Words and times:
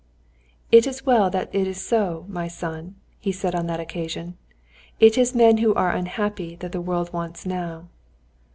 "It 0.71 0.87
is 0.87 1.05
well 1.05 1.29
that 1.29 1.53
it 1.53 1.67
is 1.67 1.79
so, 1.79 2.25
my 2.27 2.47
son," 2.47 2.95
said 3.31 3.53
he 3.53 3.59
on 3.59 3.67
that 3.67 3.79
occasion; 3.79 4.35
"_it 4.99 5.15
is 5.15 5.35
men 5.35 5.57
who 5.59 5.75
are 5.75 5.91
unhappy 5.95 6.55
that 6.55 6.71
the 6.71 6.81
world 6.81 7.13
wants 7.13 7.45
now. 7.45 7.87